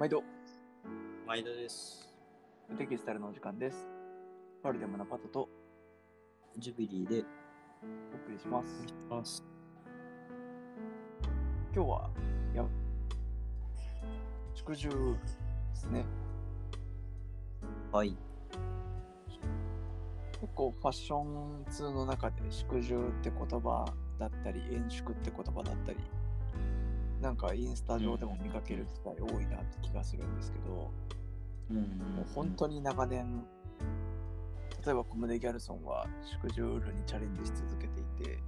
[0.00, 0.24] 毎度、
[1.26, 2.08] 毎度です。
[2.78, 3.86] テキスタイルのお時間です。
[4.62, 5.46] パルデムナパトと
[6.56, 7.22] ジュビリーで
[8.10, 8.82] お送りします。
[9.10, 9.44] ます。
[11.74, 12.10] 今日は、
[12.54, 12.64] や、
[14.54, 14.94] 祝寿で
[15.74, 16.06] すね。
[17.92, 18.16] はい。
[20.40, 23.84] 結構ファッション通の中で祝寿って言葉
[24.18, 25.98] だったり、演祝って言葉だったり、
[27.20, 30.90] なんかインスタ上でも見かける機会多いなって気がするんですけど、
[31.70, 33.44] うんもう本当に長年、
[34.84, 36.06] 例えばコムデ・ギャルソンは
[36.42, 38.38] 祝寿ウールにチャレンジし続けていて、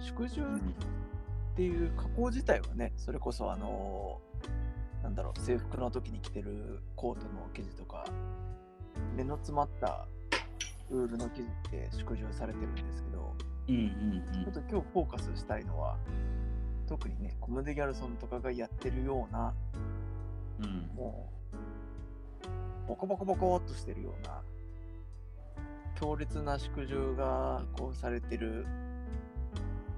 [0.00, 0.44] 祝寿っ
[1.56, 4.20] ていう加工自体はね、それこそあの、
[5.02, 8.04] なんだろう、制服の時に着てるコートの生地とか、
[9.16, 10.06] 目の詰まった
[10.90, 13.34] ウールの生地って祝寿されてるんですけど、
[13.68, 14.44] うんうん。
[14.44, 15.98] ちょっと今日フォーカスしたいのは、
[16.88, 19.54] 特にね、コムデ・ギャルソンとかがやってるような、
[20.58, 20.64] うん。
[20.64, 20.96] うん。
[20.96, 21.30] も
[22.86, 24.40] う、ボコボコボコっとしてるような、
[26.00, 28.66] 強烈な祝寿がこうされてる、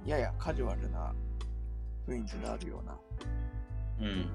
[0.05, 1.15] ややカジュアルな
[2.09, 2.99] 雰囲気があるような
[4.01, 4.31] うん。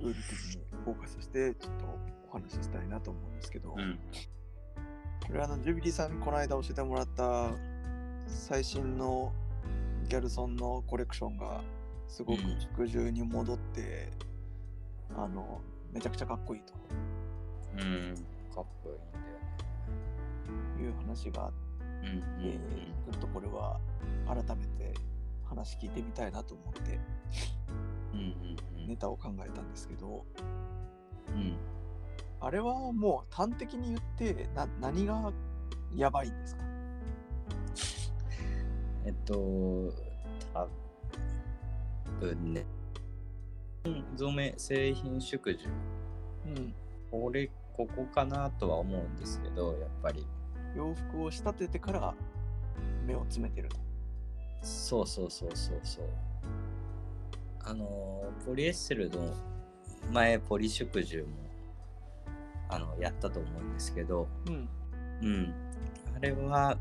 [0.00, 1.86] ウール生地にフォーカスして、ちょっと
[2.30, 3.98] お話ししたいなと思うんですけど、うん。
[5.26, 7.50] これあの、ジュビリーさんにこの間教えてもらった
[8.26, 9.32] 最新の
[10.10, 11.62] ギャルソンのコレクションが
[12.08, 14.10] すごくうん祝寿に戻って、
[15.16, 15.60] あの、
[15.92, 16.74] めちゃくちゃかっこいいと。
[17.78, 18.14] うん。
[18.52, 19.38] かっこいいんだよ
[20.80, 20.84] ね。
[20.84, 21.52] いう話があっ
[22.02, 22.58] うんて、
[23.12, 23.78] ちょっとこれは
[24.26, 24.92] 改めて
[25.44, 26.98] 話聞いてみたいなと思って
[28.12, 28.18] うん。
[28.18, 28.26] うん
[28.82, 30.24] うんネタを考えたんですけど、
[31.28, 31.56] うん。
[32.40, 34.00] あれはもう端的に言っ
[34.34, 35.32] てな何が
[35.94, 36.64] やばいんですか？
[39.10, 39.34] えっと、
[40.54, 40.68] 多
[42.20, 42.64] 分ね。
[44.16, 45.66] 染め製品祝寿。
[46.46, 46.74] うん。
[47.10, 50.24] これ、ここかなとは思うんですけど、やっぱり。
[50.76, 52.14] 洋服を仕立ててから
[53.04, 53.78] 目を詰めてると。
[54.62, 56.04] そうそうそうそうそう。
[57.64, 59.34] あのー、ポリエステルの
[60.12, 61.28] 前、ポリ祝寿も
[62.68, 64.68] あのやったと思うんですけど、うん。
[65.20, 65.54] うん。
[66.14, 66.78] あれは、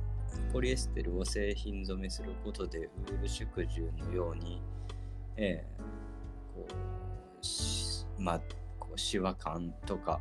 [0.52, 4.62] ポリエステルを製品染めすることで、ウール祝寿のように、
[5.38, 6.00] えー
[6.56, 6.68] こ
[7.42, 8.42] う、しまあ、
[8.80, 10.20] こう、シワ感とか、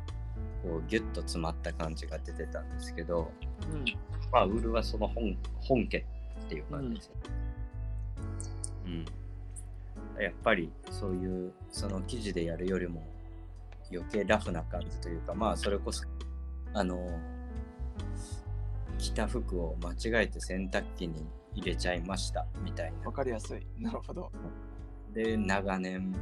[0.63, 3.31] こう、ギュッと詰まった感じが出てたんですけど、
[3.71, 3.85] うん。
[4.31, 6.03] まあ、ウールはその本本家っ
[6.47, 7.13] ていう感じですよ。
[8.85, 9.05] うん。
[10.21, 13.01] やっぱりそういうその生地でやるよりも
[13.91, 16.03] 余計ラフな感じというか、まあそれこそ、
[16.73, 16.97] あの、
[18.99, 23.11] 着た服を間違えて洗濯機に入れちゃいましたみたいなわ。
[23.11, 23.65] かりやすい。
[23.79, 24.31] なるほど。
[25.13, 26.13] で、長年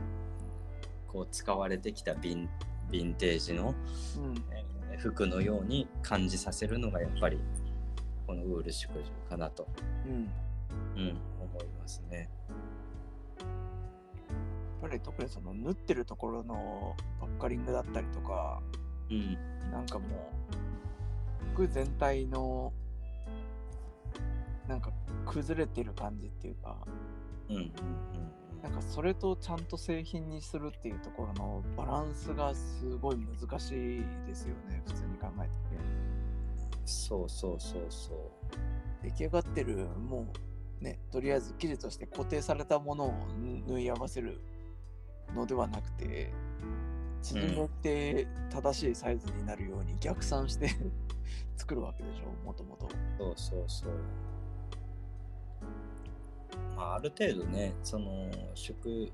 [1.07, 2.49] こう使われてきたヴィン
[2.89, 3.75] ヴィンテージの
[4.17, 4.35] うん。
[4.51, 7.39] えー服のように感じさせるのがやっぱり
[8.25, 9.67] このウール祝寿かなと、
[10.07, 10.23] うん。
[10.23, 10.33] やっ
[10.95, 12.31] うん、思いますね。
[14.87, 18.61] ぱり特にその縫ってるところのバッカリングだったりとか、
[19.09, 19.37] うん、
[19.71, 20.09] なんかもう、
[21.57, 22.71] 服全体の、
[24.67, 24.91] なんか
[25.25, 26.77] 崩れてる感じっていうか、
[27.49, 27.71] うん、うん、
[28.61, 35.51] なんかそれとちゃんと製品にするっていうところのバランスがすごい難しいですよね、普通に考えてて。
[36.85, 38.17] そうそうそうそう。
[39.03, 40.27] 出来上がってる、も
[40.79, 43.13] うね、とりあえず生地として固定されたものを
[43.67, 44.39] 縫い合わせる
[45.33, 46.31] のではなくて、
[47.33, 50.69] 縮めて正しいサイズになるように逆算して
[51.57, 52.87] 作るわけでしょ、もともと。
[53.17, 53.91] そうそうそう。
[56.75, 59.11] まあ、ある程度ね、その、縮、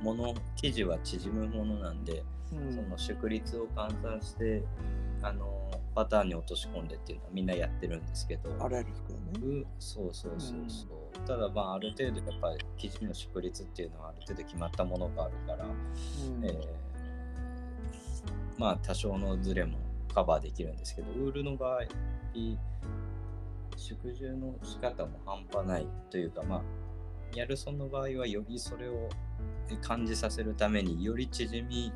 [0.00, 4.62] もの、生地は縮むものなんで、うんその縮率を換算して、
[5.22, 9.60] あの、パターンに落とし込んでっていうのはみんなやってるんですけど、あらゆる服でね。
[9.62, 11.26] うそうそうそうそう。
[11.26, 16.91] ただまあある程度やっぱり生地の縮率っていうのはある程度決まったものがあるから、うんえー
[18.62, 19.76] まあ多少のズレも
[20.14, 21.80] カバーできるんですけど、ウールの場合、
[23.76, 26.62] 縮重の仕方も半端ないというか、まあ、
[27.32, 29.08] ギャルソンの場合はよりそれを
[29.80, 31.92] 感じさせるためにより縮み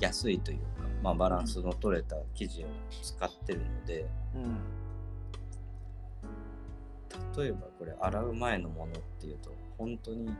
[0.00, 0.64] やすいというか、
[1.04, 4.58] まあ、バランスの取れた生地を使ってるので、うん。
[7.40, 10.34] 例えばこれ洗う前のものっていうと本当に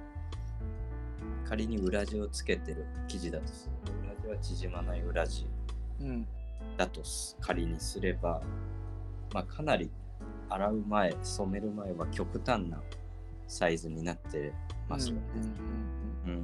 [1.49, 5.47] 仮に裏地をつけてる生地だとすると裏地は縮まない裏地。
[6.01, 6.27] うん。
[6.77, 8.41] だとす仮にすれば、
[9.33, 9.91] まあ、かなり
[10.49, 12.81] 洗う前染める前は極端な
[13.47, 14.53] サイズになって
[14.89, 16.43] ますよね、うんうんうん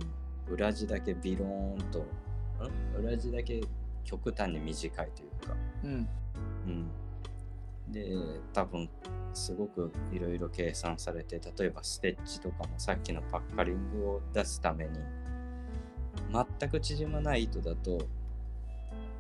[0.51, 2.05] 裏地だけビローンとん？
[3.01, 3.63] 裏地だけ
[4.05, 6.09] 極端に短いというか、うん。
[6.67, 8.11] うん、で
[8.53, 8.91] 多分
[9.33, 14.91] すごくいろいろ計算されて例えばステッチとかもさっきのパッカリングを出すために
[16.33, 18.07] 全く縮まない糸だと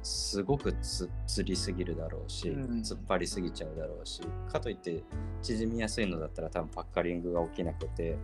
[0.02, 5.02] すごくつつりすぎるだろうし、うん突っ張りすぎちゃうだろうしかといって
[5.42, 8.16] 縮みやすいのだったら多分パッカリングが起きなくて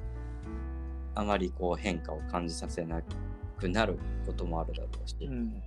[1.15, 3.01] あまりこう変化を感じさせな
[3.59, 5.63] くなることもあるだろうし、うん。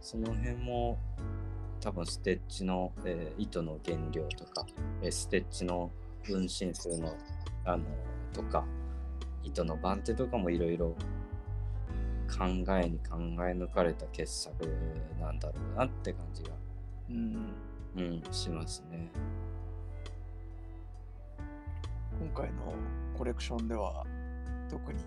[0.00, 0.98] その辺も
[1.80, 4.66] 多分ステッチの、えー糸の原料とか、
[5.02, 5.90] えーステッチの
[6.24, 7.14] 分身数の
[7.64, 7.84] あの
[8.32, 8.64] とか
[9.42, 10.94] 糸の番手とかもいろいろ
[12.38, 14.54] 考えに考え抜かれた傑作
[15.20, 16.50] なんだろうなって感じが、
[17.10, 17.52] うん。
[17.96, 19.10] うん、しますね。
[22.18, 22.74] 今回の
[23.18, 24.06] コレクションでは
[24.68, 25.00] 特に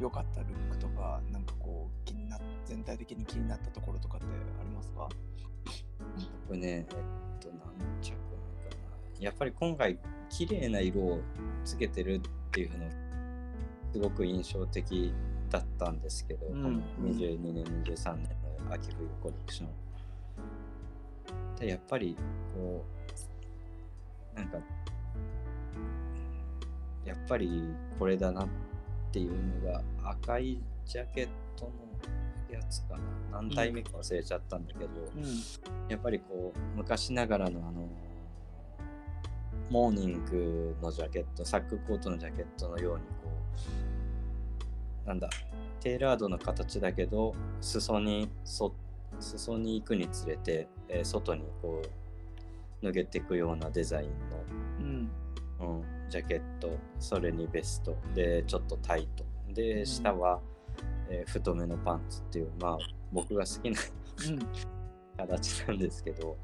[0.00, 5.08] 良かったルックとか、なんかこう気になっ全体的に気になったところとかってありますか？
[6.46, 6.84] これね、えっ
[7.40, 8.86] と、何着目か
[9.18, 9.24] な。
[9.24, 11.20] やっぱり今回、綺麗な色を
[11.64, 12.20] つけてるっ
[12.50, 12.90] ていうの、
[13.92, 15.14] すごく印象的
[15.50, 16.68] だったんですけど、うんこ
[17.02, 18.28] の22年、23年
[18.66, 19.68] の秋冬コレクション。
[21.58, 22.16] でやっぱり、
[22.54, 22.84] こ
[24.34, 24.58] う、なんか、
[27.04, 28.48] やっぱりこれだなっ
[29.10, 31.72] ていうのが、赤いジャケットの
[32.50, 33.00] やつかな。
[33.32, 35.24] 何体目か忘れちゃったんだけど、うん。
[35.88, 37.88] やっぱりこう昔ながらのあの
[39.70, 43.02] モーニングのジャケットサックコートのジャケットのように
[45.08, 45.30] なんだ
[45.80, 48.74] テーラードの形だけど裾にそ
[49.20, 54.10] 裾に行くにつれて、えー外にこう脱げていくようなデザイン
[54.80, 55.10] うん。
[55.58, 56.70] の、うん、ジャケット
[57.00, 60.40] それにベストでちょっとタイトうでん下は、
[61.08, 62.78] えー太めのパンツっていうまあ
[63.10, 63.80] 僕が好きな
[64.28, 64.38] うん。
[65.16, 66.36] 形なんですけど、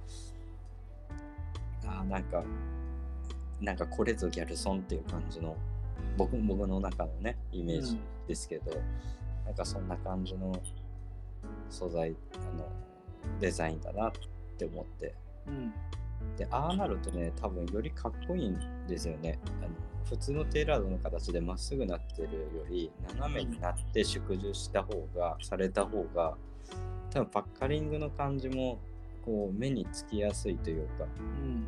[1.87, 2.43] あーなんか、
[3.61, 5.57] なんかこれぞギャルソンっていう感じの、
[6.17, 8.73] 僕僕の中のね、イメージですけど、
[9.45, 10.55] なんかそんな感じの
[11.71, 12.69] 素材、あの、
[13.41, 14.13] デザインだなっ
[14.57, 15.15] て思って。
[15.47, 15.73] うん。
[16.37, 19.39] で、ああなるとね、多分よりかっこいいんですよね。
[19.63, 19.69] あの
[20.05, 26.37] 普通のテーラードの形でまっすぐなってるより、斜めになって縮図した方が、された方が、
[27.11, 28.79] 多分パッカリングの感じも
[29.25, 31.67] こう目につきやすいというかうん。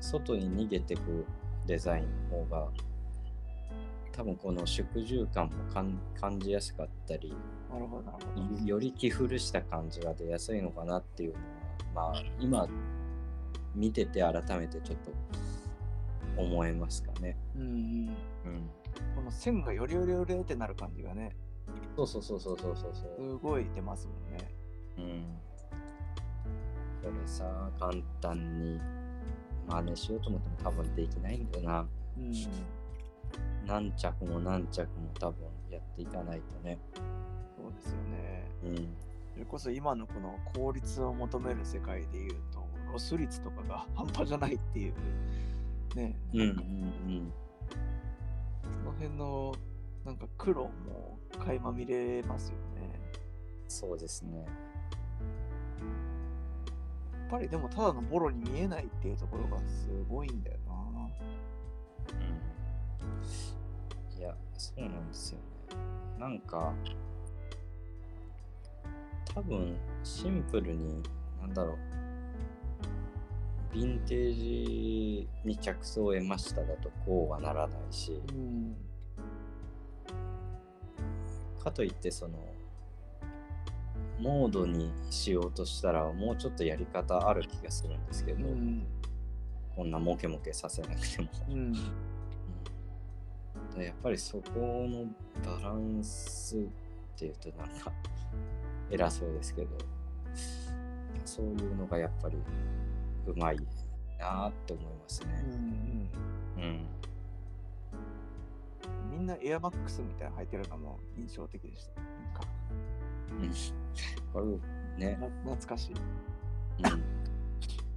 [0.00, 1.24] 外に逃げてく
[1.66, 2.68] デザインの方が
[4.16, 7.34] 多分この縮重感もかん感じやすかったり
[7.70, 8.64] なるほど、なるほど。
[8.64, 11.34] より着古した感じが出やすいのかなっていう
[11.94, 12.66] のはまあ今
[13.74, 15.10] 見てて改めてちょっと
[16.36, 17.36] 思えますかね。
[17.54, 17.68] うんうん。
[17.68, 18.70] うん、
[19.14, 21.36] この線がよりよりよりってなる感じがね、
[21.96, 23.28] そうそうそうそうそうそうそう。
[23.30, 24.48] すごい出ますもんね。
[24.98, 25.24] うん。
[27.02, 27.44] これさ
[27.78, 28.80] 簡単に
[29.68, 31.86] 真似しようと思っても多分できないんだよな。
[32.18, 32.32] うん。
[33.66, 36.78] 何着も何着も多分やっていかないとね。
[37.56, 38.50] そうですよね。
[38.64, 38.96] うん。
[39.32, 44.94] それこそ今のこの効率を求める世界でいうと、ロス率とかが半端じゃないっていう、
[45.94, 46.62] ね、うんうんなんか
[48.72, 49.54] その辺の
[50.04, 53.00] なんか苦労も垣間見れますよね。
[53.68, 54.38] そうですね。
[54.38, 54.44] や
[57.26, 60.65] っぱりでもただのボロに見えないっていうところがすごいんだよな。
[64.18, 65.44] いや、そうなんですよね。
[66.18, 66.72] なんか、
[69.34, 71.02] 多分シンプルに、
[71.40, 71.76] なんだろう。
[73.76, 78.74] ヴィンテージに着想を得ましただとこうはならないし、うん。
[81.62, 82.38] かといってその
[84.18, 88.86] モードにしようとしたらもうちょっとやり方ある気がするんですけど、うん。
[89.74, 91.74] こんなモケモケさせなくても、うん。
[93.76, 95.04] うんやっぱりそこの
[95.44, 96.60] バランスっ
[97.18, 97.92] ていうとなんか
[98.90, 99.68] 偉そうですけど
[101.24, 102.36] そういうのがやっぱり
[103.26, 103.58] うまい
[104.18, 105.44] なって思いますね
[106.56, 106.62] うん。
[106.62, 106.86] うん
[109.10, 112.00] みんなエアマックスみたいなの履いてるのも印象的でした。
[112.00, 112.42] なんか
[113.30, 113.50] うん
[114.32, 114.60] こ
[114.98, 115.92] れねな懐かしい。
[115.92, 117.16] うん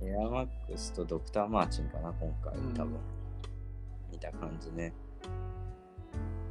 [0.01, 2.97] エアマックスとドクター・マーチンかな、今回うん、多分。
[4.09, 4.93] 見た感じね。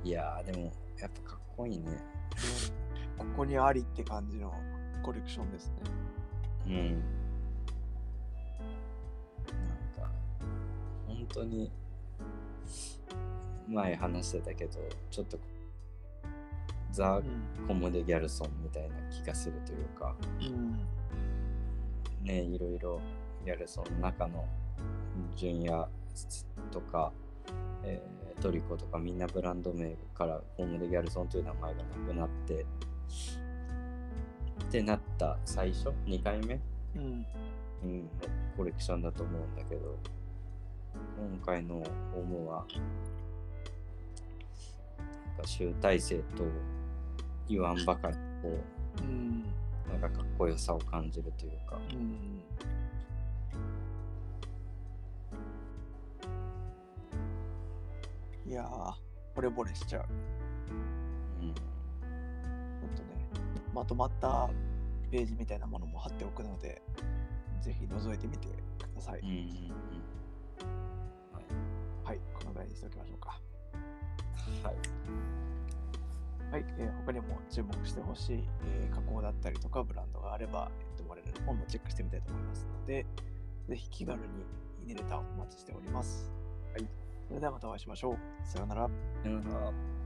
[0.09, 1.85] いやー、でも、やっぱかっこいいね。
[3.19, 4.55] ここにありって感じの
[5.03, 5.75] コレクションですね。
[6.67, 6.75] うん。
[9.53, 10.11] なんか、
[11.07, 11.71] 本当に、
[13.69, 14.79] 前話してたけど、
[15.11, 15.39] ちょっと、
[16.91, 20.79] ザ・うんコム・デ・ギャルソンみたいな気がするというか、うん
[22.23, 22.99] ね、いろいろ
[23.45, 24.49] ギャルソンの中の
[25.37, 25.87] 純也
[26.73, 27.13] とか、
[27.85, 32.65] えートリコとかみんなブランド名からコム・デ・ギャルソンという名前がなくなって
[34.65, 36.61] ってなった最初？2回目、
[36.97, 37.27] うん。
[37.85, 38.09] うん、の
[38.57, 39.97] コレクションだと思うんだけど
[41.17, 41.77] 今回の
[42.13, 42.67] ホームは
[44.99, 46.45] なんか集大成と
[47.49, 48.59] 言わんばかりこ
[49.01, 49.45] うん。
[49.89, 51.79] うなんかかっこよさを感じるというか。
[51.93, 52.43] うん
[58.49, 58.95] いやー
[59.37, 60.07] 惚れ惚れしちゃう。
[61.43, 61.55] うん。
[62.81, 63.29] ほんとね。
[63.75, 64.49] まとまった
[65.11, 66.81] ページみたいなものも貼っておくので
[67.61, 68.51] ぜひ覗いてみてく
[68.95, 69.43] ださい、うんうんうん。
[72.05, 72.21] はい。
[72.35, 73.39] このぐらいにしておきましょうか。
[74.63, 74.77] はい。
[76.51, 83.05] はい、えー他にも注目してほしい、えー加工だったりとかブランドがあれば、えー、と我々の本もチェックしてみたいと思いますので、
[83.69, 84.25] ぜひ気軽に
[84.87, 86.33] いいねレターをお待ちしております。
[86.73, 86.89] はい、
[87.29, 88.17] それではまたお会いしましょう。
[88.43, 88.89] さようなら。
[89.23, 89.98] さよなら